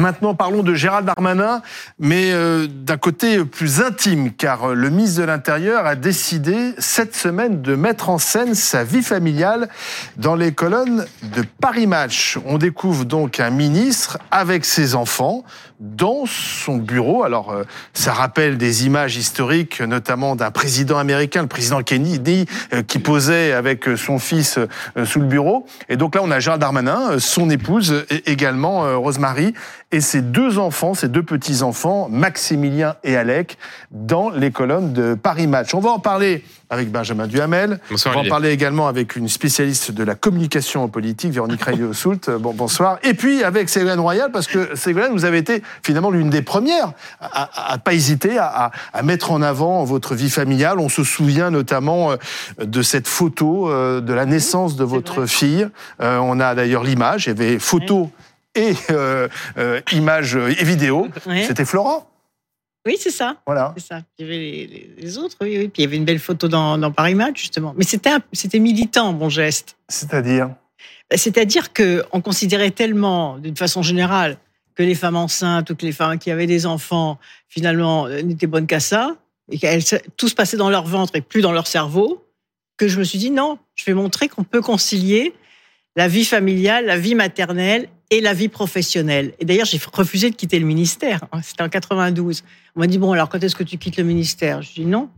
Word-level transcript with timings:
Maintenant, 0.00 0.34
parlons 0.34 0.62
de 0.62 0.72
Gérald 0.72 1.06
Darmanin, 1.06 1.60
mais 1.98 2.32
euh, 2.32 2.66
d'un 2.66 2.96
côté 2.96 3.44
plus 3.44 3.82
intime, 3.82 4.32
car 4.32 4.68
le 4.68 4.88
ministre 4.88 5.20
de 5.20 5.26
l'Intérieur 5.26 5.84
a 5.84 5.94
décidé 5.94 6.72
cette 6.78 7.14
semaine 7.14 7.60
de 7.60 7.74
mettre 7.74 8.08
en 8.08 8.16
scène 8.16 8.54
sa 8.54 8.82
vie 8.82 9.02
familiale 9.02 9.68
dans 10.16 10.36
les 10.36 10.52
colonnes 10.52 11.04
de 11.22 11.44
Paris 11.60 11.86
Match. 11.86 12.38
On 12.46 12.56
découvre 12.56 13.04
donc 13.04 13.40
un 13.40 13.50
ministre 13.50 14.16
avec 14.30 14.64
ses 14.64 14.94
enfants 14.94 15.44
dans 15.80 16.24
son 16.24 16.76
bureau. 16.76 17.22
Alors, 17.22 17.50
euh, 17.50 17.64
ça 17.92 18.14
rappelle 18.14 18.56
des 18.56 18.86
images 18.86 19.18
historiques, 19.18 19.82
notamment 19.82 20.34
d'un 20.34 20.50
président 20.50 20.96
américain, 20.96 21.42
le 21.42 21.48
président 21.48 21.82
Kennedy, 21.82 22.46
euh, 22.72 22.82
qui 22.82 23.00
posait 23.00 23.52
avec 23.52 23.86
son 23.96 24.18
fils 24.18 24.58
sous 25.04 25.20
le 25.20 25.26
bureau. 25.26 25.66
Et 25.90 25.98
donc 25.98 26.14
là, 26.14 26.22
on 26.24 26.30
a 26.30 26.40
Gérald 26.40 26.60
Darmanin, 26.60 27.18
son 27.18 27.50
épouse, 27.50 28.06
et 28.08 28.30
également 28.30 28.98
Rosemary, 28.98 29.52
et 29.92 30.00
ses 30.00 30.22
deux 30.22 30.58
enfants, 30.58 30.94
ses 30.94 31.08
deux 31.08 31.22
petits-enfants, 31.22 32.08
Maximilien 32.10 32.94
et 33.02 33.16
Alec, 33.16 33.58
dans 33.90 34.30
les 34.30 34.50
colonnes 34.52 34.92
de 34.92 35.14
Paris 35.14 35.46
Match. 35.48 35.74
On 35.74 35.80
va 35.80 35.90
en 35.90 35.98
parler 35.98 36.44
avec 36.72 36.92
Benjamin 36.92 37.26
Duhamel. 37.26 37.80
Bonsoir, 37.90 38.12
On 38.12 38.14
va 38.14 38.18
en 38.18 38.20
Olivier. 38.20 38.30
parler 38.30 38.50
également 38.50 38.86
avec 38.86 39.16
une 39.16 39.28
spécialiste 39.28 39.90
de 39.90 40.04
la 40.04 40.14
communication 40.14 40.84
en 40.84 40.88
politique, 40.88 41.32
Véronique 41.32 41.62
Rayeux-Soult. 41.62 42.30
Bon, 42.40 42.54
bonsoir. 42.54 42.98
Et 43.02 43.14
puis 43.14 43.42
avec 43.42 43.68
Ségolène 43.68 43.98
Royal, 43.98 44.30
parce 44.30 44.46
que 44.46 44.76
Ségolène, 44.76 45.10
vous 45.12 45.24
avez 45.24 45.38
été 45.38 45.62
finalement 45.82 46.10
l'une 46.10 46.30
des 46.30 46.42
premières 46.42 46.92
à, 47.20 47.42
à, 47.42 47.72
à 47.72 47.78
pas 47.78 47.92
hésiter 47.92 48.38
à, 48.38 48.46
à, 48.46 48.70
à 48.92 49.02
mettre 49.02 49.32
en 49.32 49.42
avant 49.42 49.82
votre 49.84 50.14
vie 50.14 50.30
familiale. 50.30 50.78
On 50.78 50.88
se 50.88 51.02
souvient 51.02 51.50
notamment 51.50 52.12
euh, 52.12 52.16
de 52.64 52.82
cette 52.82 53.08
photo 53.08 53.68
euh, 53.68 54.00
de 54.00 54.12
la 54.12 54.24
naissance 54.24 54.76
de 54.76 54.84
votre 54.84 55.26
fille. 55.26 55.68
Euh, 56.00 56.18
on 56.18 56.38
a 56.38 56.54
d'ailleurs 56.54 56.84
l'image. 56.84 57.26
Il 57.26 57.30
y 57.30 57.32
avait 57.32 57.58
photo 57.58 58.10
et 58.54 58.74
euh, 58.90 59.28
euh, 59.58 59.80
images 59.92 60.36
et 60.36 60.64
vidéo. 60.64 61.08
Ouais. 61.26 61.44
C'était 61.44 61.64
Florent. 61.64 62.10
Oui, 62.86 62.96
c'est 62.98 63.10
ça. 63.10 63.36
Voilà. 63.46 63.74
C'est 63.76 63.86
ça. 63.86 64.02
Il 64.18 64.26
y 64.26 64.28
avait 64.28 64.94
les, 64.98 65.18
autres, 65.18 65.36
oui, 65.42 65.58
oui. 65.58 65.68
Puis 65.68 65.82
il 65.82 65.84
y 65.84 65.86
avait 65.86 65.96
une 65.96 66.04
belle 66.04 66.18
photo 66.18 66.48
dans, 66.48 66.78
dans 66.78 66.90
Paris 66.90 67.14
Match, 67.14 67.40
justement. 67.40 67.74
Mais 67.76 67.84
c'était, 67.84 68.58
militant, 68.58 69.12
mon 69.12 69.28
geste. 69.28 69.76
C'est-à-dire 69.88 70.54
C'est-à-dire 71.14 71.74
que 71.74 72.04
on 72.12 72.22
considérait 72.22 72.70
tellement, 72.70 73.38
d'une 73.38 73.56
façon 73.56 73.82
générale, 73.82 74.38
que 74.74 74.82
les 74.82 74.94
femmes 74.94 75.16
enceintes, 75.16 75.66
toutes 75.66 75.82
les 75.82 75.92
femmes 75.92 76.18
qui 76.18 76.30
avaient 76.30 76.46
des 76.46 76.64
enfants, 76.64 77.18
finalement, 77.48 78.06
euh, 78.06 78.22
n'étaient 78.22 78.46
bonnes 78.46 78.66
qu'à 78.66 78.80
ça, 78.80 79.16
et 79.50 79.58
qu'elles, 79.58 79.84
tout 80.16 80.28
se 80.28 80.34
passait 80.34 80.56
dans 80.56 80.70
leur 80.70 80.86
ventre 80.86 81.16
et 81.16 81.20
plus 81.20 81.42
dans 81.42 81.52
leur 81.52 81.66
cerveau, 81.66 82.24
que 82.78 82.88
je 82.88 82.98
me 82.98 83.04
suis 83.04 83.18
dit 83.18 83.30
non, 83.30 83.58
je 83.74 83.84
vais 83.84 83.92
montrer 83.92 84.28
qu'on 84.28 84.44
peut 84.44 84.62
concilier 84.62 85.34
la 85.96 86.08
vie 86.08 86.24
familiale, 86.24 86.86
la 86.86 86.96
vie 86.96 87.14
maternelle 87.14 87.88
et 88.10 88.20
la 88.20 88.34
vie 88.34 88.48
professionnelle. 88.48 89.32
Et 89.38 89.44
d'ailleurs, 89.44 89.66
j'ai 89.66 89.80
refusé 89.92 90.30
de 90.30 90.36
quitter 90.36 90.58
le 90.58 90.66
ministère. 90.66 91.20
C'était 91.42 91.62
en 91.62 91.68
92. 91.68 92.42
On 92.76 92.80
m'a 92.80 92.86
dit 92.86 92.98
bon, 92.98 93.12
alors 93.12 93.28
quand 93.28 93.42
est-ce 93.42 93.56
que 93.56 93.64
tu 93.64 93.78
quittes 93.78 93.96
le 93.96 94.04
ministère? 94.04 94.62
Je 94.62 94.72
dis 94.74 94.86
non. 94.86 95.08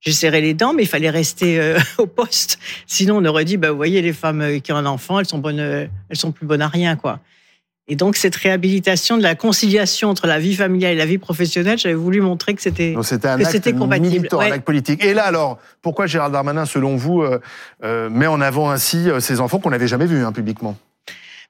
J'ai 0.00 0.12
serré 0.12 0.42
les 0.42 0.52
dents, 0.52 0.74
mais 0.74 0.82
il 0.82 0.88
fallait 0.88 1.10
rester 1.10 1.58
euh, 1.58 1.78
au 1.98 2.06
poste. 2.06 2.58
Sinon, 2.86 3.16
on 3.16 3.24
aurait 3.24 3.46
dit, 3.46 3.56
bah, 3.56 3.70
vous 3.70 3.76
voyez, 3.76 4.02
les 4.02 4.12
femmes 4.12 4.42
euh, 4.42 4.58
qui 4.58 4.70
ont 4.70 4.76
un 4.76 4.86
enfant, 4.86 5.18
elles 5.18 5.26
sont 5.26 5.38
bonnes, 5.38 5.58
euh, 5.58 5.86
elles 6.10 6.16
sont 6.16 6.32
plus 6.32 6.46
bonnes 6.46 6.60
à 6.60 6.68
rien, 6.68 6.96
quoi. 6.96 7.20
Et 7.88 7.94
donc, 7.94 8.16
cette 8.16 8.34
réhabilitation 8.34 9.16
de 9.16 9.22
la 9.22 9.36
conciliation 9.36 10.10
entre 10.10 10.26
la 10.26 10.40
vie 10.40 10.56
familiale 10.56 10.94
et 10.94 10.96
la 10.96 11.06
vie 11.06 11.18
professionnelle, 11.18 11.78
j'avais 11.78 11.94
voulu 11.94 12.20
montrer 12.20 12.54
que 12.54 12.62
c'était. 12.62 12.92
Donc 12.92 13.04
c'était 13.04 13.72
compatible, 13.72 14.08
militant, 14.08 14.40
un 14.40 14.50
acte 14.50 14.64
politique. 14.64 15.04
Et 15.04 15.14
là 15.14 15.24
alors, 15.24 15.58
pourquoi 15.82 16.06
Gérald 16.06 16.32
Darmanin, 16.32 16.66
selon 16.66 16.96
vous, 16.96 17.22
euh, 17.22 17.40
euh, 17.84 18.10
met 18.10 18.26
en 18.26 18.40
avant 18.40 18.70
ainsi 18.70 19.06
ces 19.20 19.40
enfants 19.40 19.60
qu'on 19.60 19.70
n'avait 19.70 19.86
jamais 19.86 20.06
vus 20.06 20.24
hein, 20.24 20.32
publiquement? 20.32 20.76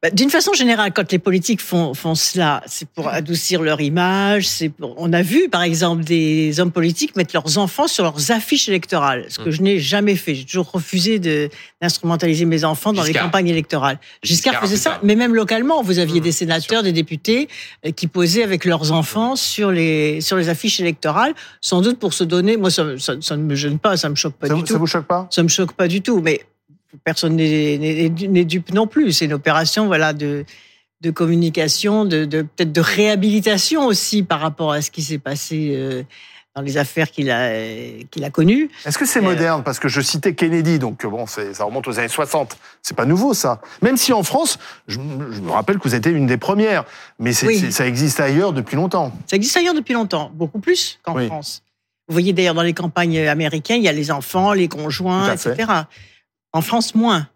Bah, 0.02 0.11
D'une 0.11 0.30
façon 0.30 0.52
générale, 0.52 0.92
quand 0.94 1.11
les 1.11 1.19
politiques 1.19 1.61
font, 1.62 1.94
font 1.94 2.14
cela, 2.14 2.62
c'est 2.66 2.89
pour 2.89 3.08
adoucir 3.08 3.62
leur 3.62 3.80
image. 3.80 4.47
C'est 4.47 4.69
pour... 4.69 4.94
On 4.98 5.12
a 5.12 5.22
vu, 5.22 5.48
par 5.48 5.62
exemple, 5.62 6.05
des 6.05 6.61
hommes 6.61 6.70
politiques 6.72 7.16
mettre 7.16 7.34
leurs 7.34 7.58
enfants 7.58 7.89
sur 7.89 8.05
leurs 8.05 8.30
affiches 8.30 8.69
électorales, 8.69 9.24
ce 9.28 9.39
que 9.39 9.48
Mm. 9.48 9.52
je 9.52 9.62
n'ai 9.62 9.78
jamais 9.78 10.17
fait. 10.17 10.34
J'ai 10.34 10.45
toujours 10.45 10.70
refusé 10.70 11.18
de- 11.18 11.48
d'instrumentaliser 11.80 12.45
mes 12.45 12.64
enfants 12.64 12.92
dans 12.92 13.02
les 13.02 13.12
campagnes 13.14 13.48
électorales. 13.48 13.98
Giscard, 14.23 14.52
Giscard, 14.55 14.62
faisait 14.62 14.77
ça, 14.77 15.01
mais 15.02 15.17
même 15.17 15.35
localement, 15.35 15.83
vous 15.83 15.98
aviez 15.98 16.20
Mm, 16.20 16.24
des 16.24 16.33
sénateurs, 16.33 16.83
des 16.83 16.92
députés 16.92 17.48
euh, 17.86 17.90
qui 17.90 18.06
posaient 18.06 18.42
avec 18.42 18.64
leurs 18.64 18.92
enfants 18.92 19.35
sur 19.36 19.70
les, 19.70 20.20
sur 20.20 20.36
les 20.36 20.48
affiches 20.48 20.79
électorales, 20.80 21.35
sans 21.61 21.80
doute 21.80 21.98
pour 21.98 22.12
se 22.12 22.24
donner. 22.24 22.56
Moi, 22.56 22.70
ça, 22.70 22.98
ça, 22.98 23.14
ça 23.20 23.36
ne 23.36 23.42
me 23.42 23.55
gêne 23.55 23.79
pas, 23.79 23.96
ça 23.96 24.08
me 24.08 24.14
choque 24.14 24.35
pas 24.35 24.46
ça, 24.48 24.55
du 24.55 24.61
vous, 24.61 24.67
tout. 24.67 24.73
ça 24.74 24.79
vous 24.79 24.86
choque 24.86 25.06
pas? 25.06 25.27
Ça 25.30 25.42
me 25.42 25.48
choque 25.48 25.73
pas 25.73 25.89
du 25.89 26.02
tout, 26.02 26.20
mais 26.20 26.40
personne 27.05 27.36
n'est- 27.36 28.08
dupe 28.45 28.73
non 28.73 28.86
plus. 28.86 29.13
C'est 29.13 29.24
une 29.27 29.33
opération, 29.35 29.86
voilà, 29.86 30.13
de 30.13 30.45
de 31.02 31.11
communication, 31.11 32.07
de, 32.07 32.24
de 32.24 32.41
peut-être 32.41 32.73
de 32.73 32.80
réhabilitation 32.80 33.85
aussi 33.86 34.23
par 34.23 34.41
rapport 34.41 34.73
à 34.73 34.80
ce 34.80 34.91
qui 34.91 35.02
s'est 35.02 35.19
passé 35.19 35.73
euh, 35.77 36.02
dans 36.55 36.63
les 36.63 36.79
affaires 36.79 37.11
qu'il 37.11 37.30
a 37.30 37.51
qu'il 38.11 38.24
a 38.24 38.30
connues. 38.30 38.70
Est-ce 38.86 38.97
que 38.97 39.05
c'est 39.05 39.19
Euh, 39.19 39.23
moderne? 39.23 39.63
Parce 39.63 39.79
que 39.79 39.89
je 39.89 40.01
citais 40.01 40.35
Kennedy, 40.35 40.79
donc 40.79 41.05
bon, 41.05 41.27
ça 41.27 41.42
remonte 41.64 41.86
aux 41.86 41.98
années 41.98 42.08
60. 42.08 42.57
C'est 42.80 42.97
pas 42.97 43.05
nouveau 43.05 43.35
ça. 43.35 43.61
Même 43.83 43.98
si 43.98 44.14
en 44.14 44.23
France, 44.23 44.58
je, 44.89 44.98
je 45.33 45.41
me 45.42 45.51
rappelle 45.51 45.79
que 45.79 45.86
vous 45.86 45.95
étiez 45.95 46.13
une 46.13 46.27
des 46.27 46.39
premières, 46.39 46.85
mais 47.18 47.33
Oui. 47.45 47.70
ça 47.70 47.86
existe 47.86 48.18
ailleurs 48.18 48.55
depuis 48.55 48.77
longtemps. 48.77 49.13
Ça 49.27 49.36
existe 49.36 49.58
ailleurs 49.58 49.74
depuis 49.74 49.92
longtemps, 49.92 50.30
beaucoup 50.35 50.61
plus 50.61 50.98
qu'en 51.03 51.14
Oui. 51.14 51.27
France. 51.27 51.63
Vous 52.08 52.14
voyez 52.14 52.33
d'ailleurs 52.33 52.55
dans 52.55 52.63
les 52.63 52.73
campagnes 52.73 53.18
américaines, 53.29 53.83
il 53.83 53.85
y 53.85 53.89
a 53.89 53.92
les 53.92 54.11
enfants, 54.11 54.55
les 54.55 54.68
conjoints, 54.68 55.30
etc. 55.35 55.67
En 56.52 56.62
France, 56.62 56.95
moins. 56.95 57.29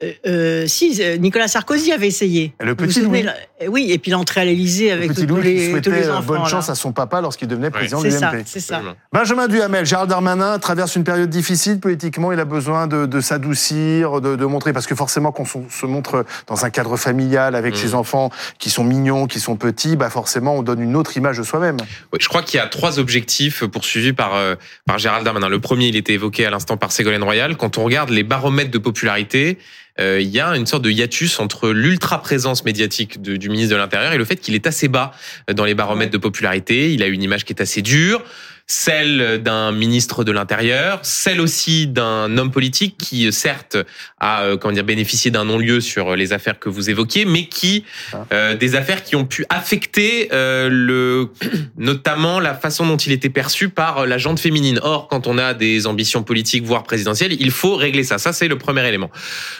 Euh, 0.00 0.12
euh, 0.26 0.66
si, 0.68 0.96
euh, 1.02 1.16
Nicolas 1.16 1.48
Sarkozy 1.48 1.90
avait 1.92 2.06
essayé. 2.06 2.52
Le 2.60 2.76
petit 2.76 3.00
Louis. 3.00 3.26
Euh, 3.60 3.66
Oui, 3.66 3.90
et 3.90 3.98
puis 3.98 4.12
l'entrée 4.12 4.42
à 4.42 4.44
l'Élysée 4.44 4.92
avec 4.92 5.08
Le 5.08 5.14
petit 5.14 5.26
tous 5.26 5.34
Louis 5.34 5.42
qui 5.42 5.48
les, 5.48 5.64
tous 5.66 5.70
souhaitait 5.72 5.90
les 6.02 6.08
enfants. 6.10 6.22
bonne 6.22 6.42
là. 6.42 6.46
chance 6.48 6.68
à 6.68 6.76
son 6.76 6.92
papa 6.92 7.20
lorsqu'il 7.20 7.48
devenait 7.48 7.70
président 7.70 8.00
de 8.00 8.08
ça, 8.10 8.30
l'UMP. 8.30 8.42
c'est 8.46 8.60
ça. 8.60 8.76
Absolument. 8.76 8.96
Benjamin 9.12 9.48
Duhamel, 9.48 9.84
Gérald 9.84 10.08
Darmanin 10.08 10.60
traverse 10.60 10.94
une 10.94 11.02
période 11.02 11.28
difficile 11.28 11.80
politiquement. 11.80 12.30
Il 12.30 12.38
a 12.38 12.44
besoin 12.44 12.86
de, 12.86 13.06
de 13.06 13.20
s'adoucir, 13.20 14.20
de, 14.20 14.36
de 14.36 14.44
montrer, 14.46 14.72
parce 14.72 14.86
que 14.86 14.94
forcément, 14.94 15.32
quand 15.32 15.44
on 15.56 15.68
se 15.68 15.86
montre 15.86 16.24
dans 16.46 16.64
un 16.64 16.70
cadre 16.70 16.96
familial 16.96 17.56
avec 17.56 17.74
Mm. 17.74 17.76
ses 17.78 17.94
enfants 17.96 18.30
qui 18.60 18.70
sont 18.70 18.84
mignons, 18.84 19.26
qui 19.26 19.40
sont 19.40 19.56
petits, 19.56 19.96
bah 19.96 20.10
forcément, 20.10 20.54
on 20.56 20.62
donne 20.62 20.80
une 20.80 20.94
autre 20.94 21.16
image 21.16 21.38
de 21.38 21.42
soi-même. 21.42 21.76
Ouais, 22.12 22.18
je 22.20 22.28
crois 22.28 22.42
qu'il 22.42 22.58
y 22.58 22.60
a 22.62 22.66
trois 22.68 23.00
objectifs 23.00 23.64
poursuivis 23.64 24.12
par, 24.12 24.36
euh, 24.36 24.54
par 24.86 24.98
Gérald 24.98 25.24
Darmanin. 25.24 25.48
Le 25.48 25.58
premier, 25.58 25.88
il 25.88 25.96
était 25.96 26.12
évoqué 26.12 26.46
à 26.46 26.50
l'instant 26.50 26.76
par 26.76 26.92
Ségolène 26.92 27.24
Royal. 27.24 27.56
Quand 27.56 27.78
on 27.78 27.82
regarde 27.84 28.10
les 28.10 28.22
baromètres 28.22 28.70
de 28.70 28.78
popularité, 28.78 29.58
il 29.98 30.28
y 30.28 30.40
a 30.40 30.56
une 30.56 30.66
sorte 30.66 30.82
de 30.82 30.90
hiatus 30.90 31.40
entre 31.40 31.70
l'ultra-présence 31.70 32.64
médiatique 32.64 33.20
de- 33.20 33.36
du 33.36 33.48
ministre 33.48 33.72
de 33.72 33.76
l'Intérieur 33.78 34.12
et 34.12 34.18
le 34.18 34.24
fait 34.24 34.36
qu'il 34.36 34.54
est 34.54 34.66
assez 34.66 34.88
bas 34.88 35.12
dans 35.52 35.64
les 35.64 35.74
baromètres 35.74 36.12
de 36.12 36.18
popularité. 36.18 36.92
Il 36.92 37.02
a 37.02 37.06
une 37.06 37.22
image 37.22 37.44
qui 37.44 37.52
est 37.52 37.60
assez 37.60 37.82
dure, 37.82 38.22
celle 38.68 39.42
d'un 39.42 39.72
ministre 39.72 40.24
de 40.24 40.30
l'Intérieur, 40.30 41.00
celle 41.02 41.40
aussi 41.40 41.86
d'un 41.86 42.36
homme 42.36 42.50
politique 42.50 42.96
qui, 42.98 43.32
certes, 43.32 43.78
a 44.20 44.42
euh, 44.42 44.56
comment 44.56 44.74
dire, 44.74 44.84
bénéficié 44.84 45.30
d'un 45.30 45.46
non-lieu 45.46 45.80
sur 45.80 46.14
les 46.14 46.32
affaires 46.32 46.58
que 46.58 46.68
vous 46.68 46.90
évoquiez, 46.90 47.24
mais 47.24 47.46
qui 47.46 47.84
euh, 48.32 48.54
des 48.54 48.76
affaires 48.76 49.02
qui 49.02 49.16
ont 49.16 49.24
pu 49.24 49.46
affecter 49.48 50.28
euh, 50.32 50.68
le 50.70 51.30
notamment 51.78 52.40
la 52.40 52.54
façon 52.54 52.86
dont 52.86 52.96
il 52.96 53.12
était 53.12 53.30
perçu 53.30 53.70
par 53.70 54.06
la 54.06 54.18
gente 54.18 54.38
féminine. 54.38 54.78
Or, 54.82 55.08
quand 55.08 55.26
on 55.26 55.38
a 55.38 55.54
des 55.54 55.86
ambitions 55.86 56.22
politiques, 56.22 56.64
voire 56.64 56.82
présidentielles, 56.82 57.36
il 57.40 57.50
faut 57.50 57.74
régler 57.74 58.04
ça. 58.04 58.18
Ça, 58.18 58.32
c'est 58.32 58.48
le 58.48 58.58
premier 58.58 58.86
élément. 58.86 59.10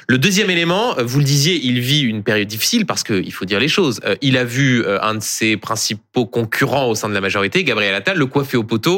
Le 0.08 0.18
deuxième 0.18 0.50
élément, 0.50 0.98
euh, 0.98 1.02
vous 1.04 1.18
le 1.18 1.24
disiez, 1.24 1.60
il 1.62 1.80
vit 1.80 2.00
une 2.00 2.22
période 2.22 2.48
difficile 2.48 2.86
parce 2.86 3.02
que 3.02 3.22
il 3.22 3.32
faut 3.32 3.44
dire 3.44 3.60
les 3.60 3.68
choses. 3.68 4.00
Euh, 4.04 4.16
Il 4.20 4.36
a 4.36 4.44
vu 4.44 4.82
euh, 4.82 4.98
un 5.02 5.14
de 5.14 5.22
ses 5.22 5.56
principaux 5.56 6.26
concurrents 6.26 6.88
au 6.88 6.94
sein 6.94 7.08
de 7.08 7.14
la 7.14 7.20
majorité, 7.20 7.64
Gabriel 7.64 7.94
Attal, 7.94 8.18
le 8.18 8.26
coiffer 8.26 8.56
au 8.56 8.64
poteau 8.64 8.97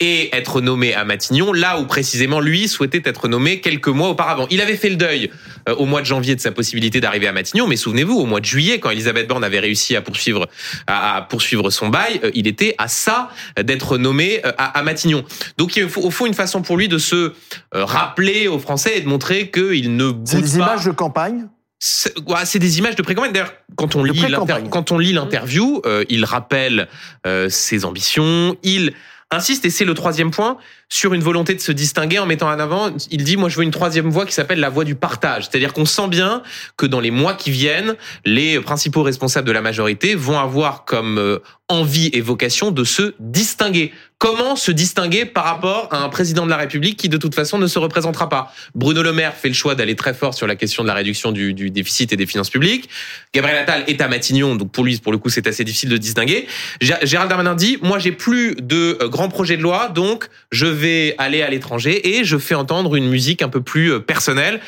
et 0.00 0.34
être 0.36 0.60
nommé 0.60 0.94
à 0.94 1.04
Matignon, 1.04 1.52
là 1.52 1.78
où 1.80 1.86
précisément 1.86 2.40
lui 2.40 2.66
souhaitait 2.68 3.02
être 3.04 3.28
nommé 3.28 3.60
quelques 3.60 3.88
mois 3.88 4.08
auparavant. 4.10 4.46
Il 4.50 4.60
avait 4.60 4.76
fait 4.76 4.88
le 4.90 4.96
deuil 4.96 5.30
euh, 5.68 5.74
au 5.76 5.84
mois 5.86 6.00
de 6.00 6.06
janvier 6.06 6.34
de 6.34 6.40
sa 6.40 6.50
possibilité 6.52 7.00
d'arriver 7.00 7.28
à 7.28 7.32
Matignon, 7.32 7.66
mais 7.68 7.76
souvenez-vous, 7.76 8.14
au 8.18 8.26
mois 8.26 8.40
de 8.40 8.44
juillet, 8.44 8.78
quand 8.80 8.90
Elisabeth 8.90 9.28
Borne 9.28 9.44
avait 9.44 9.60
réussi 9.60 9.94
à 9.96 10.02
poursuivre 10.02 10.48
à, 10.86 11.16
à 11.16 11.22
poursuivre 11.22 11.70
son 11.70 11.88
bail, 11.88 12.20
euh, 12.24 12.30
il 12.34 12.46
était 12.46 12.74
à 12.78 12.88
ça 12.88 13.30
d'être 13.62 13.98
nommé 13.98 14.40
euh, 14.44 14.52
à, 14.58 14.78
à 14.78 14.82
Matignon. 14.82 15.24
Donc 15.58 15.76
il 15.76 15.88
faut 15.88 16.02
au 16.02 16.10
fond 16.10 16.26
une 16.26 16.34
façon 16.34 16.62
pour 16.62 16.76
lui 16.76 16.88
de 16.88 16.98
se 16.98 17.32
rappeler 17.72 18.48
aux 18.48 18.58
Français 18.58 18.92
et 18.96 19.00
de 19.00 19.08
montrer 19.08 19.50
qu'il 19.50 19.96
ne 19.96 20.12
C'est 20.24 20.36
boude 20.36 20.44
des 20.50 20.58
pas. 20.58 20.64
images 20.64 20.84
de 20.84 20.90
campagne? 20.90 21.46
C'est 21.84 22.16
ouais, 22.28 22.58
des 22.60 22.78
images 22.78 22.94
de 22.94 23.02
pré-campagne. 23.02 23.32
D'ailleurs, 23.32 23.54
quand 23.74 23.96
on 23.96 24.04
lit 24.04 24.16
pré-campagne. 24.16 24.56
l'inter- 24.58 24.70
quand 24.70 24.92
on 24.92 24.98
lit 24.98 25.12
l'interview, 25.12 25.82
euh, 25.84 26.04
il 26.08 26.24
rappelle 26.24 26.86
euh, 27.26 27.48
ses 27.48 27.84
ambitions. 27.84 28.56
Il 28.62 28.92
insiste, 29.32 29.64
et 29.64 29.70
c'est 29.70 29.84
le 29.84 29.94
troisième 29.94 30.30
point, 30.30 30.58
sur 30.92 31.14
une 31.14 31.22
volonté 31.22 31.54
de 31.54 31.60
se 31.60 31.72
distinguer 31.72 32.18
en 32.18 32.26
mettant 32.26 32.48
en 32.48 32.58
avant. 32.58 32.90
Il 33.10 33.24
dit, 33.24 33.38
moi, 33.38 33.48
je 33.48 33.56
veux 33.56 33.62
une 33.62 33.70
troisième 33.70 34.10
voie 34.10 34.26
qui 34.26 34.34
s'appelle 34.34 34.60
la 34.60 34.68
voie 34.68 34.84
du 34.84 34.94
partage. 34.94 35.44
C'est-à-dire 35.44 35.72
qu'on 35.72 35.86
sent 35.86 36.08
bien 36.08 36.42
que 36.76 36.84
dans 36.84 37.00
les 37.00 37.10
mois 37.10 37.32
qui 37.32 37.50
viennent, 37.50 37.96
les 38.26 38.60
principaux 38.60 39.02
responsables 39.02 39.46
de 39.46 39.52
la 39.52 39.62
majorité 39.62 40.14
vont 40.14 40.38
avoir 40.38 40.84
comme 40.84 41.16
euh, 41.16 41.38
envie 41.70 42.10
et 42.12 42.20
vocation 42.20 42.70
de 42.70 42.84
se 42.84 43.14
distinguer. 43.18 43.92
Comment 44.18 44.54
se 44.54 44.70
distinguer 44.70 45.24
par 45.24 45.42
rapport 45.42 45.88
à 45.90 46.04
un 46.04 46.08
président 46.08 46.44
de 46.44 46.50
la 46.50 46.56
République 46.56 46.96
qui 46.96 47.08
de 47.08 47.16
toute 47.16 47.34
façon 47.34 47.58
ne 47.58 47.66
se 47.66 47.78
représentera 47.80 48.28
pas? 48.28 48.54
Bruno 48.74 49.02
Le 49.02 49.12
Maire 49.12 49.34
fait 49.34 49.48
le 49.48 49.54
choix 49.54 49.74
d'aller 49.74 49.96
très 49.96 50.14
fort 50.14 50.34
sur 50.34 50.46
la 50.46 50.54
question 50.54 50.84
de 50.84 50.88
la 50.88 50.94
réduction 50.94 51.32
du, 51.32 51.52
déficit 51.52 52.12
et 52.12 52.16
des 52.16 52.26
finances 52.26 52.50
publiques. 52.50 52.88
Gabriel 53.34 53.58
Attal 53.58 53.82
est 53.88 54.00
à 54.00 54.06
Matignon, 54.06 54.54
donc 54.54 54.70
pour 54.70 54.84
lui, 54.84 54.96
pour 54.98 55.10
le 55.10 55.18
coup, 55.18 55.28
c'est 55.28 55.48
assez 55.48 55.64
difficile 55.64 55.88
de 55.88 55.96
distinguer. 55.96 56.46
Gérald 56.80 57.30
Darmanin 57.30 57.56
dit, 57.56 57.78
moi 57.82 57.98
j'ai 57.98 58.12
plus 58.12 58.54
de 58.62 58.98
euh, 59.00 59.08
grands 59.08 59.28
projets 59.28 59.56
de 59.56 59.62
loi, 59.62 59.88
donc 59.88 60.28
je 60.52 60.66
vais 60.66 60.81
aller 61.18 61.42
à 61.42 61.50
l'étranger 61.50 62.16
et 62.18 62.24
je 62.24 62.38
fais 62.38 62.54
entendre 62.54 62.96
une 62.96 63.08
musique 63.08 63.42
un 63.42 63.48
peu 63.48 63.60
plus 63.60 63.92
euh, 63.92 64.00
personnelle 64.00 64.60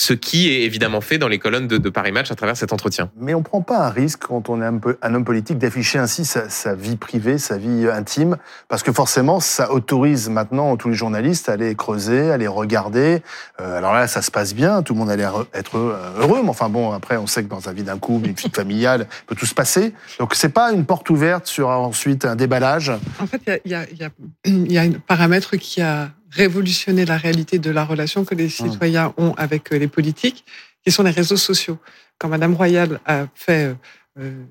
ce 0.00 0.14
qui 0.14 0.48
est 0.48 0.62
évidemment 0.62 1.02
fait 1.02 1.18
dans 1.18 1.28
les 1.28 1.38
colonnes 1.38 1.68
de, 1.68 1.90
Paris 1.90 2.10
Match 2.10 2.30
à 2.30 2.34
travers 2.34 2.56
cet 2.56 2.72
entretien. 2.72 3.10
Mais 3.18 3.34
on 3.34 3.40
ne 3.40 3.44
prend 3.44 3.60
pas 3.60 3.86
un 3.86 3.90
risque 3.90 4.20
quand 4.28 4.48
on 4.48 4.62
est 4.62 4.64
un, 4.64 4.78
peu, 4.78 4.96
un 5.02 5.14
homme 5.14 5.26
politique 5.26 5.58
d'afficher 5.58 5.98
ainsi 5.98 6.24
sa, 6.24 6.74
vie 6.74 6.96
privée, 6.96 7.36
sa 7.36 7.58
vie 7.58 7.86
intime, 7.86 8.38
parce 8.68 8.82
que 8.82 8.92
forcément, 8.92 9.40
ça 9.40 9.70
autorise 9.72 10.30
maintenant 10.30 10.74
tous 10.78 10.88
les 10.88 10.94
journalistes 10.94 11.50
à 11.50 11.52
aller 11.52 11.74
creuser, 11.74 12.30
à 12.30 12.34
aller 12.34 12.46
regarder. 12.46 13.22
Euh, 13.60 13.76
alors 13.76 13.92
là, 13.92 14.06
ça 14.06 14.22
se 14.22 14.30
passe 14.30 14.54
bien, 14.54 14.82
tout 14.82 14.94
le 14.94 15.00
monde 15.00 15.10
a 15.10 15.16
l'air 15.16 15.34
être 15.52 15.76
heureux, 15.76 16.40
mais 16.42 16.48
enfin 16.48 16.70
bon, 16.70 16.92
après, 16.92 17.18
on 17.18 17.26
sait 17.26 17.44
que 17.44 17.50
dans 17.50 17.60
la 17.66 17.72
vie 17.74 17.82
d'un 17.82 17.98
couple, 17.98 18.28
une 18.28 18.34
vie 18.34 18.50
familiale, 18.50 19.06
peut 19.26 19.34
tout 19.34 19.44
se 19.44 19.54
passer. 19.54 19.92
Donc 20.18 20.34
c'est 20.34 20.48
pas 20.48 20.72
une 20.72 20.86
porte 20.86 21.10
ouverte 21.10 21.46
sur 21.46 21.68
ensuite 21.68 22.24
un 22.24 22.36
déballage. 22.36 22.90
En 23.20 23.26
fait, 23.26 23.60
il 23.66 23.70
y 23.70 23.74
a, 23.74 23.84
y, 23.90 24.04
a, 24.04 24.10
y 24.46 24.78
a 24.78 24.80
un 24.80 24.92
paramètre 24.92 25.58
qui 25.58 25.82
a 25.82 26.08
révolutionner 26.30 27.04
la 27.04 27.16
réalité 27.16 27.58
de 27.58 27.70
la 27.70 27.84
relation 27.84 28.24
que 28.24 28.34
les 28.34 28.46
mmh. 28.46 28.50
citoyens 28.50 29.14
ont 29.16 29.34
avec 29.34 29.72
euh, 29.72 29.78
les 29.78 29.88
politiques, 29.88 30.44
qui 30.84 30.90
sont 30.92 31.02
les 31.02 31.10
réseaux 31.10 31.36
sociaux. 31.36 31.78
Quand 32.18 32.28
Madame 32.28 32.54
Royal 32.54 33.00
a 33.04 33.26
fait 33.34 33.66
euh, 33.66 33.74
euh, 34.18 34.44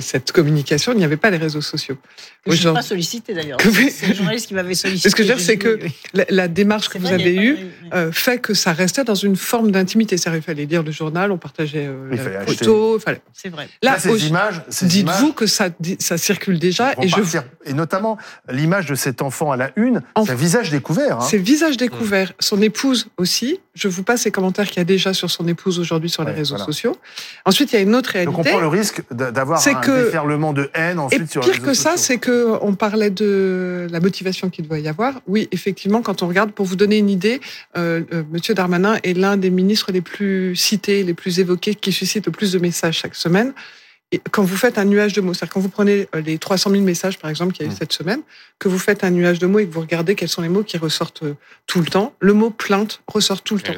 cette 0.00 0.32
communication, 0.32 0.92
il 0.92 0.98
n'y 0.98 1.04
avait 1.04 1.16
pas 1.16 1.30
les 1.30 1.36
réseaux 1.36 1.60
sociaux. 1.60 1.96
Je 2.46 2.52
ne 2.52 2.56
suis 2.56 2.72
pas 2.72 2.82
sollicité 2.82 3.34
d'ailleurs. 3.34 3.58
C'est 3.90 4.08
le 4.08 4.14
journaliste 4.14 4.46
qui 4.46 4.54
m'avait 4.54 4.74
sollicité. 4.74 5.10
Ce 5.10 5.14
que 5.14 5.22
je 5.22 5.28
veux 5.28 5.34
dire, 5.34 5.44
c'est 5.44 5.56
que 5.56 5.78
la, 6.12 6.48
démarche 6.48 6.88
que 6.88 6.98
vous 6.98 7.12
avez 7.12 7.34
eue 7.34 7.58
fait 8.12 8.38
que 8.38 8.54
ça 8.54 8.72
restait 8.72 9.04
dans 9.04 9.14
une 9.14 9.36
forme 9.36 9.70
d'intimité. 9.70 10.16
Il 10.16 10.42
fallait 10.42 10.66
lire 10.66 10.82
le 10.82 10.92
journal, 10.92 11.32
on 11.32 11.38
partageait 11.38 11.86
euh, 11.86 12.10
la 12.10 12.46
photo. 12.46 12.98
C'est 13.32 13.48
vrai. 13.48 13.68
Là, 13.82 13.98
ces 13.98 14.26
images, 14.26 14.62
dites-vous 14.82 15.32
que 15.32 15.46
ça, 15.46 15.68
ça 15.98 16.18
circule 16.18 16.58
déjà. 16.58 16.92
Et, 17.00 17.08
je... 17.08 17.38
et 17.64 17.72
notamment, 17.72 18.18
l'image 18.50 18.86
de 18.86 18.94
cet 18.94 19.22
enfant 19.22 19.52
à 19.52 19.56
la 19.56 19.70
une, 19.76 20.02
c'est 20.26 20.34
visage 20.34 20.70
découvert. 20.70 21.18
Hein. 21.18 21.26
C'est 21.28 21.38
visage 21.38 21.76
découvert. 21.76 22.32
Son 22.38 22.60
épouse 22.62 23.08
aussi. 23.16 23.60
Je 23.74 23.88
vous 23.88 24.02
passe 24.02 24.24
les 24.24 24.30
commentaires 24.30 24.66
qu'il 24.66 24.78
y 24.78 24.80
a 24.80 24.84
déjà 24.84 25.14
sur 25.14 25.30
son 25.30 25.46
épouse 25.48 25.78
aujourd'hui 25.78 26.10
sur 26.10 26.24
les 26.24 26.32
réseaux 26.32 26.58
sociaux. 26.58 26.96
Ensuite, 27.44 27.72
il 27.72 27.76
y 27.76 27.78
a 27.78 27.82
une 27.82 27.94
autre 27.94 28.10
réalité. 28.10 28.36
Donc 28.36 28.46
on 28.46 28.50
prend 28.50 28.60
le 28.60 28.68
risque 28.68 29.02
d'avoir 29.10 29.60
un 29.80 29.86
que, 29.86 30.04
déferlement 30.04 30.52
de 30.52 30.70
haine 30.74 30.98
ensuite 30.98 31.22
et 31.22 31.26
sur 31.26 31.42
les 31.42 31.50
réseaux 31.50 31.62
que 31.62 31.74
ça, 31.74 31.96
c'est 31.96 32.18
que 32.18 32.58
on 32.62 32.74
parlait 32.74 33.10
de 33.10 33.86
la 33.90 34.00
motivation 34.00 34.50
qu'il 34.50 34.68
doit 34.68 34.78
y 34.78 34.88
avoir. 34.88 35.20
Oui, 35.26 35.48
effectivement, 35.52 36.02
quand 36.02 36.22
on 36.22 36.28
regarde, 36.28 36.52
pour 36.52 36.66
vous 36.66 36.76
donner 36.76 36.98
une 36.98 37.10
idée, 37.10 37.40
euh, 37.76 38.02
euh, 38.12 38.22
Monsieur 38.30 38.54
Darmanin 38.54 38.98
est 39.02 39.16
l'un 39.16 39.36
des 39.36 39.50
ministres 39.50 39.92
les 39.92 40.00
plus 40.00 40.56
cités, 40.56 41.02
les 41.02 41.14
plus 41.14 41.40
évoqués, 41.40 41.74
qui 41.74 41.92
suscite 41.92 42.26
le 42.26 42.32
plus 42.32 42.52
de 42.52 42.58
messages 42.58 42.98
chaque 42.98 43.14
semaine. 43.14 43.52
Et 44.12 44.20
quand 44.32 44.42
vous 44.42 44.56
faites 44.56 44.76
un 44.76 44.84
nuage 44.84 45.12
de 45.12 45.20
mots, 45.20 45.34
c'est-à-dire 45.34 45.54
quand 45.54 45.60
vous 45.60 45.68
prenez 45.68 46.08
euh, 46.14 46.20
les 46.20 46.38
300 46.38 46.70
000 46.70 46.82
messages, 46.82 47.18
par 47.18 47.30
exemple, 47.30 47.52
qu'il 47.52 47.64
y 47.64 47.68
a 47.68 47.70
eu 47.70 47.74
mmh. 47.74 47.78
cette 47.78 47.92
semaine, 47.92 48.22
que 48.58 48.68
vous 48.68 48.78
faites 48.78 49.04
un 49.04 49.10
nuage 49.10 49.38
de 49.38 49.46
mots 49.46 49.60
et 49.60 49.66
que 49.66 49.72
vous 49.72 49.80
regardez 49.80 50.16
quels 50.16 50.28
sont 50.28 50.42
les 50.42 50.48
mots 50.48 50.64
qui 50.64 50.78
ressortent 50.78 51.22
tout 51.66 51.78
le 51.80 51.86
temps, 51.86 52.14
le 52.18 52.32
mot 52.32 52.50
plainte 52.50 53.02
ressort 53.06 53.42
tout 53.42 53.54
le 53.54 53.60
temps. 53.60 53.72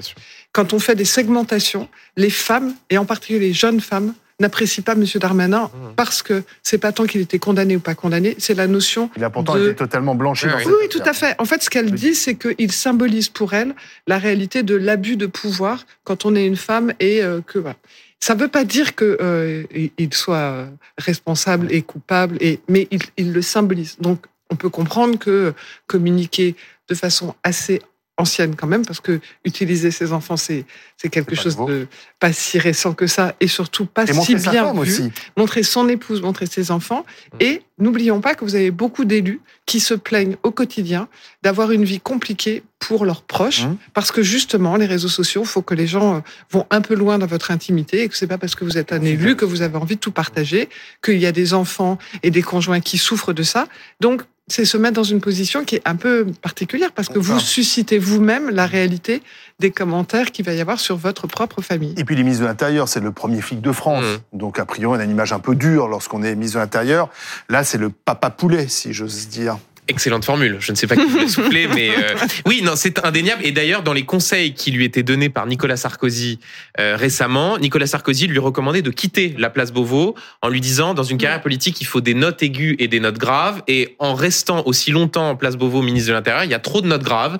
Quand 0.53 0.73
on 0.73 0.79
fait 0.79 0.95
des 0.95 1.05
segmentations, 1.05 1.89
les 2.17 2.31
femmes, 2.31 2.75
et 2.89 2.99
en 2.99 3.05
particulier 3.05 3.41
les 3.41 3.53
jeunes 3.53 3.81
femmes, 3.81 4.15
n'apprécie 4.43 4.83
pas 4.83 4.93
M. 4.93 5.05
Darmanin 5.15 5.65
mmh. 5.65 5.95
parce 5.97 6.23
que 6.23 6.43
c'est 6.63 6.79
pas 6.79 6.93
tant 6.93 7.07
qu'il 7.07 7.21
était 7.21 7.39
condamné 7.39 7.77
ou 7.77 7.81
pas 7.81 7.95
condamné, 7.95 8.35
c'est 8.39 8.55
la 8.55 8.67
notion. 8.67 9.11
Il 9.17 9.25
a 9.25 9.31
pourtant 9.31 9.57
été 9.57 9.75
totalement 9.75 10.15
blanchi. 10.15 10.47
Oui, 10.47 10.73
oui, 10.83 10.89
tout 10.89 11.03
à 11.05 11.15
fait. 11.15 11.35
En 11.39 11.45
fait, 11.45 11.63
ce 11.63 11.71
qu'elle 11.71 11.93
dit, 11.93 12.15
c'est 12.15 12.35
qu'il 12.35 12.73
symbolise 12.73 13.29
pour 13.29 13.55
elle 13.55 13.75
la 14.07 14.19
réalité 14.19 14.63
de 14.63 14.75
l'abus 14.75 15.17
de 15.17 15.27
pouvoir 15.27 15.87
quand 16.05 16.27
on 16.27 16.35
est 16.35 16.47
une 16.47 16.57
femme 16.57 16.93
et 17.01 17.23
euh, 17.23 17.41
que 17.41 17.59
voilà. 17.59 17.77
Ça 18.21 18.37
ne 18.37 18.41
veut 18.41 18.49
pas 18.49 18.63
dire 18.63 18.95
qu'il 18.95 19.17
euh, 19.21 19.65
soit 20.13 20.69
responsable 20.97 21.67
et 21.73 21.83
coupable, 21.83 22.37
et, 22.39 22.61
mais 22.69 22.87
il, 22.93 23.01
il 23.17 23.33
le 23.33 23.43
symbolise. 23.43 23.97
Donc, 23.99 24.27
on 24.49 24.55
peut 24.55 24.69
comprendre 24.69 25.19
que 25.19 25.55
communiquer 25.89 26.55
de 26.89 26.95
façon 26.95 27.35
assez 27.43 27.83
ancienne 28.19 28.55
quand 28.57 28.67
même, 28.67 28.85
parce 28.85 29.01
que 29.01 29.21
utiliser 29.45 29.91
ses 29.91 30.13
enfants, 30.13 30.37
c'est 30.37 30.65
c'est 30.97 31.09
quelque 31.09 31.35
chose 31.35 31.57
de 31.57 31.89
pas 32.21 32.33
si 32.33 32.59
récent 32.59 32.93
que 32.93 33.07
ça, 33.07 33.35
et 33.41 33.49
surtout 33.49 33.87
pas 33.87 34.07
si 34.07 34.35
bien 34.35 34.73
vu. 34.73 34.79
Aussi. 34.79 35.13
Montrer 35.37 35.63
son 35.63 35.89
épouse, 35.89 36.23
montrer 36.23 36.47
ses 36.47 36.71
enfants, 36.71 37.05
mmh. 37.05 37.37
et 37.41 37.63
n'oublions 37.79 38.21
pas 38.21 38.35
que 38.35 38.45
vous 38.45 38.55
avez 38.55 38.71
beaucoup 38.71 39.05
d'élus 39.05 39.41
qui 39.67 39.81
se 39.81 39.95
plaignent 39.95 40.37
au 40.43 40.51
quotidien 40.51 41.09
d'avoir 41.43 41.73
une 41.73 41.85
vie 41.85 42.01
compliquée 42.01 42.63
pour 42.79 43.05
leurs 43.05 43.23
proches, 43.23 43.65
mmh. 43.65 43.77
parce 43.95 44.13
que 44.13 44.23
justement, 44.23 44.77
les 44.77 44.87
réseaux 44.87 45.09
sociaux, 45.09 45.43
il 45.43 45.49
faut 45.49 45.63
que 45.63 45.75
les 45.75 45.87
gens 45.87 46.17
euh, 46.17 46.21
vont 46.51 46.67
un 46.71 46.81
peu 46.81 46.95
loin 46.95 47.19
dans 47.19 47.27
votre 47.27 47.51
intimité, 47.51 48.03
et 48.03 48.09
que 48.09 48.17
c'est 48.17 48.27
pas 48.27 48.39
parce 48.39 48.55
que 48.55 48.65
vous 48.65 48.77
êtes 48.77 48.93
un 48.93 49.03
élu 49.03 49.37
que 49.37 49.45
vous 49.45 49.63
avez 49.63 49.77
envie 49.77 49.97
de 49.97 50.01
tout 50.01 50.13
partager, 50.13 50.69
qu'il 51.03 51.19
y 51.19 51.27
a 51.27 51.33
des 51.33 51.55
enfants 51.55 51.99
et 52.23 52.31
des 52.31 52.43
conjoints 52.43 52.81
qui 52.81 52.99
souffrent 52.99 53.33
de 53.33 53.43
ça. 53.43 53.67
Donc, 54.01 54.23
c'est 54.49 54.65
se 54.65 54.77
mettre 54.77 54.95
dans 54.95 55.05
une 55.05 55.21
position 55.21 55.65
qui 55.65 55.77
est 55.77 55.83
un 55.85 55.97
peu 55.97 56.27
particulière 56.43 56.93
parce 56.93 57.09
que 57.09 57.19
vous 57.19 57.39
suscitez 57.39 57.99
vous-même 57.99 58.51
la 58.51 58.67
réalité 58.67 59.23
des 59.61 59.71
commentaires 59.71 60.33
qu'il 60.33 60.45
va 60.45 60.53
y 60.53 60.61
avoir 60.61 60.81
sur 60.81 60.97
votre 60.97 61.27
propre 61.27 61.63
famille. 61.63 61.95
Et 61.97 62.05
puis 62.05 62.17
les 62.17 62.23
ministres 62.25 62.43
de 62.43 62.49
l'Intérieur, 62.49 62.89
c'est 62.89 63.01
le 63.01 63.13
premier 63.13 63.41
flic 63.41 63.61
de 63.61 63.73
France. 63.73 64.05
Mmh. 64.05 64.39
Donc 64.39 64.59
a 64.59 64.67
priori, 64.67 64.99
on 64.99 65.01
a 65.01 65.05
une 65.05 65.11
image 65.11 65.33
un 65.33 65.39
peu 65.39 65.55
dure 65.55 65.89
lorsqu'on 65.89 66.23
est 66.23 66.35
ministre 66.35 66.57
de 66.57 66.63
l'Intérieur. 66.63 67.09
Là, 67.49 67.63
c'est 67.63 67.79
le 67.79 67.91
papa 67.91 68.31
poulet, 68.31 68.67
si 68.69 68.93
j'ose 68.93 69.29
dire. 69.29 69.59
Excellente 69.89 70.25
formule. 70.25 70.59
Je 70.61 70.71
ne 70.71 70.77
sais 70.77 70.87
pas 70.87 70.95
qui 70.95 71.05
voulait 71.07 71.27
souffler, 71.27 71.67
mais 71.67 71.91
euh, 71.91 72.15
oui, 72.47 72.61
non, 72.63 72.75
c'est 72.77 73.05
indéniable. 73.05 73.45
Et 73.45 73.51
d'ailleurs, 73.51 73.83
dans 73.83 73.93
les 73.93 74.05
conseils 74.05 74.55
qui 74.55 74.71
lui 74.71 74.85
étaient 74.85 75.03
donnés 75.03 75.29
par 75.29 75.45
Nicolas 75.47 75.77
Sarkozy 75.77 76.39
euh, 76.79 76.97
récemment, 76.97 77.59
Nicolas 77.59 77.89
Sarkozy 77.89 78.29
lui 78.29 78.39
recommandait 78.39 78.83
de 78.83 78.91
quitter 78.91 79.35
la 79.39 79.51
place 79.51 79.73
Beauvau 79.73 80.15
en 80.41 80.49
lui 80.49 80.61
disant, 80.61 80.95
dans 80.95 81.03
une 81.03 81.19
carrière 81.19 81.41
politique, 81.41 81.81
il 81.81 81.87
faut 81.87 82.01
des 82.01 82.15
notes 82.15 82.45
aiguës 82.45 82.77
et 82.79 82.87
des 82.87 83.01
notes 83.01 83.19
graves. 83.19 83.63
Et 83.67 83.97
en 83.99 84.15
restant 84.15 84.63
aussi 84.67 84.93
longtemps 84.93 85.31
en 85.31 85.35
place 85.35 85.57
Beauvau, 85.57 85.83
ministre 85.83 86.11
de 86.11 86.15
l'Intérieur, 86.15 86.45
il 86.45 86.51
y 86.51 86.55
a 86.55 86.61
trop 86.61 86.81
de 86.81 86.87
notes 86.87 87.03
graves. 87.03 87.39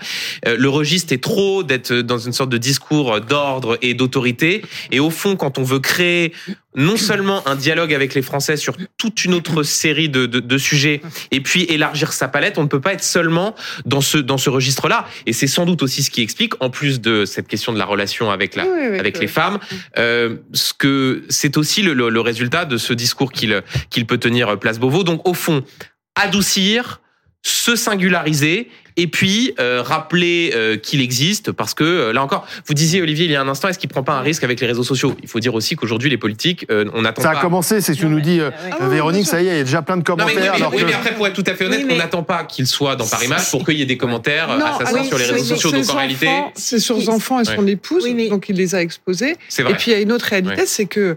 Euh, 0.49 0.57
le 0.57 0.69
registre 0.69 1.13
est 1.13 1.23
trop 1.23 1.63
d'être 1.63 1.93
dans 1.93 2.19
une 2.19 2.33
sorte 2.33 2.51
de 2.51 2.59
discours 2.59 3.21
d'ordre 3.21 3.79
et 3.83 3.95
d'autorité. 3.95 4.63
Et 4.91 4.99
au 4.99 5.11
fond, 5.11 5.37
quand 5.37 5.59
on 5.59 5.63
veut 5.63 5.79
créer 5.79 6.33
non 6.75 6.97
seulement 6.97 7.47
un 7.47 7.55
dialogue 7.55 7.93
avec 7.93 8.15
les 8.15 8.23
Français 8.23 8.57
sur 8.57 8.77
toute 8.97 9.25
une 9.25 9.35
autre 9.35 9.63
série 9.63 10.09
de, 10.09 10.27
de, 10.27 10.41
de, 10.41 10.59
sujets, 10.59 11.03
et 11.31 11.41
puis 11.41 11.65
élargir 11.65 12.13
sa 12.13 12.29
palette, 12.29 12.59
on 12.59 12.63
ne 12.63 12.69
peut 12.69 12.81
pas 12.81 12.95
être 12.95 13.03
seulement 13.03 13.55
dans 13.85 14.01
ce 14.01 14.19
dans 14.19 14.39
ce 14.39 14.51
registre-là. 14.51 15.07
Et 15.27 15.33
c'est 15.33 15.47
sans 15.47 15.67
doute 15.67 15.83
aussi 15.83 16.03
ce 16.03 16.11
qui 16.11 16.23
explique, 16.23 16.55
en 16.63 16.71
plus 16.71 17.01
de 17.01 17.25
cette 17.25 17.49
question 17.49 17.73
de 17.73 17.79
la 17.79 17.85
relation 17.85 18.31
avec 18.31 18.57
la 18.57 18.65
avec 18.99 19.19
les 19.19 19.29
femmes, 19.29 19.59
euh, 19.99 20.37
ce 20.53 20.73
que 20.73 21.25
c'est 21.29 21.57
aussi 21.57 21.83
le, 21.83 21.93
le, 21.93 22.21
résultat 22.21 22.65
de 22.65 22.77
ce 22.77 22.93
discours 22.93 23.33
qu'il 23.33 23.63
qu'il 23.91 24.07
peut 24.07 24.19
tenir 24.19 24.59
place 24.59 24.79
Beauvau. 24.79 25.05
Donc 25.05 25.29
au 25.29 25.35
fond, 25.35 25.65
adoucir, 26.15 27.01
se 27.43 27.77
singulariser 27.77 28.69
et 28.97 29.07
puis 29.07 29.55
euh, 29.59 29.83
rappeler 29.83 30.53
euh, 30.55 30.77
qu'il 30.77 31.01
existe 31.01 31.53
parce 31.53 31.75
que 31.75 31.85
euh, 31.85 32.13
là 32.13 32.23
encore, 32.23 32.47
vous 32.67 32.75
disiez 32.75 33.03
Olivier 33.03 33.25
il 33.25 33.31
y 33.31 33.37
a 33.37 33.41
un 33.41 33.49
instant, 33.49 33.69
est-ce 33.69 33.79
qu'il 33.79 33.89
prend 33.89 34.03
pas 34.03 34.15
un 34.15 34.21
risque 34.21 34.45
avec 34.45 34.61
les 34.61 34.67
réseaux 34.67 34.85
sociaux? 34.85 35.15
Il 35.23 35.29
faut 35.29 35.41
dire 35.41 35.55
aussi 35.55 35.77
qu'aujourd'hui 35.77 36.11
les 36.11 36.19
politiques, 36.19 36.67
on 36.71 37.05
attend. 37.05 37.23
Ça 37.23 37.31
a 37.31 37.37
commencé, 37.37 37.81
c'est 37.81 37.95
ce 37.95 38.01
que 38.01 38.07
nous 38.07 38.21
dit 38.21 38.41
ah 38.41 38.89
Véronique. 38.89 39.27
Ça 39.27 39.43
y 39.43 39.49
est, 39.49 39.53
il 39.53 39.57
y 39.59 39.61
a 39.61 39.65
déjà 39.65 39.83
plein 39.83 39.97
de 39.97 40.03
commentaires. 40.03 40.59
Non, 40.59 40.71
mais, 40.71 40.77
oui, 40.79 40.85
mais, 40.87 40.95
après 40.95 41.15
pour 41.15 41.27
être 41.27 41.35
tout 41.35 41.45
à 41.47 41.55
fait 41.55 41.67
honnête, 41.67 41.87
on 41.91 41.97
n'attend 41.97 42.23
pas 42.23 42.45
qu'il 42.45 42.67
soit 42.67 42.97
dans 42.97 43.07
Paris 43.07 43.29
Match 43.29 43.51
pour 43.51 43.65
qu'il 43.65 43.77
y 43.77 43.83
ait 43.83 43.87
des 43.87 43.97
commentaires 43.97 44.51
assassins 44.51 45.05
sur 45.05 45.19
les 45.19 45.27
réseaux 45.27 45.57
sociaux. 45.57 45.71
Donc 45.71 45.91
en 45.91 45.97
réalité, 45.97 46.29
c'est 46.55 46.79
sur 46.79 47.01
ses 47.01 47.09
enfants 47.09 47.41
et 47.41 47.45
son 47.45 47.67
épouse, 47.67 48.05
donc 48.29 48.49
il 48.49 48.57
les 48.57 48.75
a 48.75 48.83
exposés. 48.83 49.37
Et 49.59 49.75
puis 49.75 49.91
il 49.91 49.93
y 49.93 49.97
a 49.97 50.01
une 50.01 50.13
autre 50.13 50.27
réalité, 50.27 50.67
c'est 50.67 50.87
que 50.87 51.17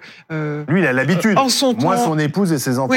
lui 0.68 0.82
il 0.82 0.88
a 0.88 0.94
l'habitude. 0.94 1.38
Moi 1.80 1.98
son 1.98 2.18
épouse 2.20 2.52
et 2.52 2.60
ses 2.60 2.80
enfants. 2.80 2.94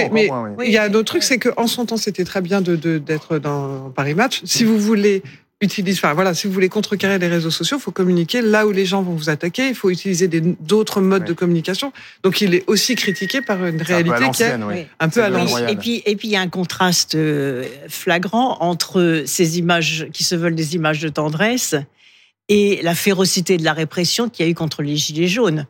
il 0.64 0.70
y 0.70 0.78
a 0.78 0.84
un 0.84 0.94
autre 0.94 1.04
truc, 1.04 1.22
c'est 1.22 1.38
qu'en 1.38 1.66
son 1.66 1.86
temps 1.86 1.96
c'était 1.96 2.24
très 2.24 2.40
bien 2.40 2.60
d'être 2.60 3.38
dans 3.38 3.90
Paris 3.94 4.14
Match. 4.14 4.40
Si 4.44 4.64
vous 4.68 4.78
voulez 4.78 5.22
utilise, 5.60 5.96
enfin 5.96 6.14
voilà, 6.14 6.34
si 6.34 6.46
vous 6.46 6.52
voulez 6.52 6.68
contrecarrer 6.68 7.18
les 7.18 7.26
réseaux 7.26 7.50
sociaux, 7.50 7.78
il 7.78 7.80
faut 7.80 7.90
communiquer 7.90 8.42
là 8.42 8.66
où 8.66 8.70
les 8.70 8.86
gens 8.86 9.02
vont 9.02 9.14
vous 9.14 9.28
attaquer. 9.28 9.68
Il 9.68 9.74
faut 9.74 9.90
utiliser 9.90 10.28
d'autres 10.28 11.00
modes 11.00 11.24
de 11.24 11.32
communication. 11.32 11.92
Donc 12.22 12.40
il 12.40 12.54
est 12.54 12.64
aussi 12.68 12.94
critiqué 12.94 13.40
par 13.40 13.64
une 13.64 13.82
réalité 13.82 14.30
qui 14.32 14.42
est 14.44 14.52
un 15.00 15.08
peu 15.08 15.22
à 15.22 15.30
l'ancienne. 15.30 15.68
Et 15.68 15.76
puis 15.76 16.02
et 16.06 16.14
puis 16.16 16.28
il 16.28 16.30
y 16.32 16.36
a 16.36 16.40
un 16.40 16.48
contraste 16.48 17.16
euh, 17.16 17.64
flagrant 17.88 18.58
entre 18.60 19.24
ces 19.26 19.58
images 19.58 20.06
qui 20.12 20.22
se 20.22 20.36
veulent 20.36 20.54
des 20.54 20.76
images 20.76 21.00
de 21.00 21.08
tendresse 21.08 21.74
et 22.48 22.80
la 22.82 22.94
férocité 22.94 23.56
de 23.56 23.64
la 23.64 23.72
répression 23.72 24.28
qu'il 24.28 24.46
y 24.46 24.48
a 24.48 24.50
eu 24.50 24.54
contre 24.54 24.82
les 24.82 24.96
gilets 24.96 25.28
jaunes. 25.28 25.66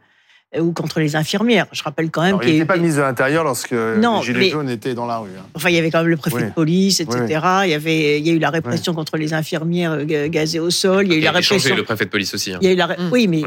Euh, 0.56 0.60
ou 0.60 0.72
contre 0.72 0.98
les 0.98 1.14
infirmières. 1.14 1.66
Je 1.72 1.82
rappelle 1.82 2.10
quand 2.10 2.22
même 2.22 2.38
qu'il 2.40 2.52
n'y 2.52 2.56
avait 2.56 2.64
pas 2.64 2.78
ministre 2.78 3.00
de 3.00 3.02
l'Intérieur 3.02 3.44
lorsque 3.44 3.72
les 3.72 4.22
Gilets 4.22 4.48
jaunes 4.48 4.70
étaient 4.70 4.94
dans 4.94 5.04
la 5.04 5.18
rue. 5.18 5.28
Hein. 5.38 5.44
Enfin, 5.54 5.68
il 5.68 5.74
y 5.74 5.78
avait 5.78 5.90
quand 5.90 5.98
même 5.98 6.08
le 6.08 6.16
préfet 6.16 6.44
de 6.44 6.50
police, 6.52 7.00
etc. 7.00 7.40
Il, 7.64 7.70
y 7.70 7.74
avait, 7.74 8.18
il 8.18 8.26
y 8.26 8.30
a 8.30 8.32
eu 8.32 8.38
la 8.38 8.48
répression 8.48 8.94
contre 8.94 9.18
les 9.18 9.34
infirmières 9.34 9.92
euh, 9.92 10.28
gazées 10.28 10.58
au 10.58 10.70
sol. 10.70 11.06
Il 11.06 11.12
y 11.12 11.16
a 11.16 11.18
eu 11.18 11.20
la 11.20 11.32
répression. 11.32 11.76
le 11.76 11.82
préfet 11.82 12.06
de 12.06 12.10
police 12.10 12.32
aussi. 12.32 12.54
Hein. 12.54 12.58
Il 12.62 12.66
y 12.66 12.70
a 12.70 12.72
eu 12.72 12.76
la... 12.76 12.96
Oui, 13.12 13.28
mais 13.28 13.42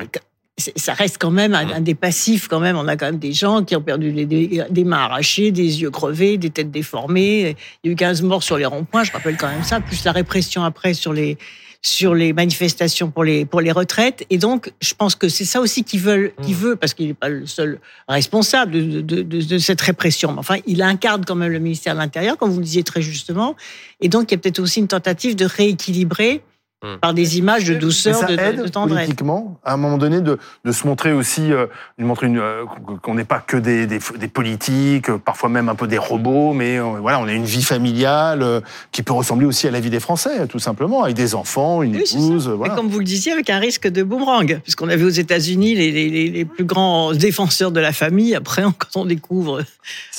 ça 0.75 0.93
reste 0.93 1.17
quand 1.19 1.31
même 1.31 1.55
un, 1.55 1.77
un, 1.77 1.81
des 1.81 1.95
passifs 1.95 2.47
quand 2.47 2.59
même. 2.59 2.77
On 2.77 2.87
a 2.87 2.95
quand 2.95 3.07
même 3.07 3.17
des 3.17 3.33
gens 3.33 3.63
qui 3.63 3.75
ont 3.75 3.81
perdu 3.81 4.11
des, 4.11 4.27
des, 4.27 4.63
des, 4.69 4.83
mains 4.83 4.97
arrachées, 4.99 5.51
des 5.51 5.81
yeux 5.81 5.89
crevés, 5.89 6.37
des 6.37 6.51
têtes 6.51 6.69
déformées. 6.69 7.55
Il 7.83 7.87
y 7.87 7.89
a 7.89 7.93
eu 7.93 7.95
15 7.95 8.21
morts 8.21 8.43
sur 8.43 8.57
les 8.57 8.65
ronds-points, 8.65 9.05
je 9.05 9.11
rappelle 9.11 9.37
quand 9.37 9.49
même 9.49 9.63
ça, 9.63 9.79
plus 9.79 10.03
la 10.03 10.11
répression 10.11 10.63
après 10.63 10.93
sur 10.93 11.13
les 11.13 11.39
sur 11.81 12.13
les 12.13 12.31
manifestations 12.31 13.09
pour 13.09 13.23
les 13.23 13.45
pour 13.45 13.59
les 13.61 13.71
retraites. 13.71 14.25
Et 14.29 14.37
donc, 14.37 14.71
je 14.81 14.93
pense 14.93 15.15
que 15.15 15.29
c'est 15.29 15.45
ça 15.45 15.59
aussi 15.59 15.83
qu'ils 15.83 16.01
veulent, 16.01 16.31
qui 16.43 16.53
veut, 16.53 16.75
parce 16.75 16.93
qu'il 16.93 17.07
n'est 17.07 17.13
pas 17.13 17.29
le 17.29 17.47
seul 17.47 17.79
responsable 18.07 18.71
de, 18.71 19.01
de, 19.01 19.21
de, 19.21 19.41
de, 19.41 19.57
cette 19.57 19.81
répression. 19.81 20.31
Mais 20.33 20.39
enfin, 20.39 20.57
il 20.67 20.81
incarne 20.83 21.25
quand 21.25 21.35
même 21.35 21.51
le 21.51 21.59
ministère 21.59 21.95
de 21.95 21.99
l'Intérieur, 21.99 22.37
comme 22.37 22.51
vous 22.51 22.59
le 22.59 22.65
disiez 22.65 22.83
très 22.83 23.01
justement. 23.01 23.55
Et 23.99 24.09
donc, 24.09 24.31
il 24.31 24.35
y 24.35 24.37
a 24.37 24.37
peut-être 24.37 24.59
aussi 24.59 24.79
une 24.79 24.87
tentative 24.87 25.35
de 25.35 25.45
rééquilibrer 25.45 26.43
Mmh. 26.83 26.97
par 26.99 27.13
des 27.13 27.37
images 27.37 27.65
de 27.65 27.75
douceur, 27.75 28.25
de, 28.25 28.35
de, 28.35 28.63
de, 28.63 28.67
tendresse. 28.67 29.05
Politiquement, 29.05 29.59
à 29.63 29.73
un 29.73 29.77
moment 29.77 29.99
donné, 29.99 30.19
de, 30.19 30.39
de 30.65 30.71
se 30.71 30.87
montrer 30.87 31.13
aussi, 31.13 31.53
euh, 31.53 31.67
de 31.99 32.03
montrer 32.03 32.25
une, 32.25 32.39
euh, 32.39 32.65
qu'on 33.03 33.13
n'est 33.13 33.23
pas 33.23 33.37
que 33.37 33.55
des, 33.55 33.85
des, 33.85 33.99
des, 34.17 34.27
politiques, 34.27 35.11
euh, 35.11 35.19
parfois 35.19 35.47
même 35.49 35.69
un 35.69 35.75
peu 35.75 35.85
des 35.85 35.99
robots, 35.99 36.53
mais 36.53 36.79
euh, 36.79 36.97
voilà, 36.99 37.19
on 37.19 37.27
a 37.27 37.33
une 37.33 37.45
vie 37.45 37.61
familiale 37.61 38.41
euh, 38.41 38.61
qui 38.91 39.03
peut 39.03 39.13
ressembler 39.13 39.45
aussi 39.45 39.67
à 39.67 39.71
la 39.71 39.79
vie 39.79 39.91
des 39.91 39.99
Français, 39.99 40.47
tout 40.47 40.57
simplement, 40.57 41.03
avec 41.03 41.15
des 41.15 41.35
enfants, 41.35 41.83
une 41.83 41.97
oui, 41.97 42.01
épouse. 42.01 42.47
Voilà. 42.47 42.73
Et 42.73 42.75
comme 42.75 42.87
vous 42.87 42.97
le 42.97 43.05
disiez, 43.05 43.31
avec 43.31 43.51
un 43.51 43.59
risque 43.59 43.87
de 43.87 44.01
boomerang, 44.01 44.59
puisqu'on 44.63 44.89
a 44.89 44.95
vu 44.95 45.05
aux 45.05 45.09
États-Unis 45.09 45.75
les, 45.75 45.91
les, 45.91 46.29
les, 46.31 46.45
plus 46.45 46.65
grands 46.65 47.13
défenseurs 47.13 47.71
de 47.71 47.79
la 47.79 47.93
famille. 47.93 48.33
Après, 48.33 48.63
quand 48.79 49.01
on 49.01 49.05
découvre 49.05 49.61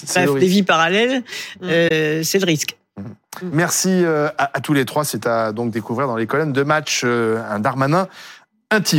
bref, 0.06 0.34
des 0.38 0.46
vies 0.46 0.62
parallèles, 0.62 1.24
mmh. 1.60 2.22
c'est 2.22 2.38
le 2.38 2.46
risque. 2.46 2.76
Merci 3.42 4.04
euh, 4.04 4.28
à, 4.38 4.56
à, 4.56 4.60
tous 4.60 4.72
les 4.72 4.84
trois. 4.84 5.04
C'est 5.04 5.26
à 5.26 5.52
donc 5.52 5.70
découvrir 5.70 6.06
dans 6.06 6.16
les 6.16 6.26
colonnes 6.26 6.52
de 6.52 6.62
match 6.62 7.02
euh, 7.04 7.42
un 7.50 7.58
Darmanin 7.58 8.08
intime. 8.70 8.90